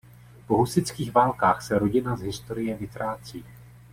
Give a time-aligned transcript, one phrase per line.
[0.47, 3.45] Po husitských válkách se rodina z historie vytrácí.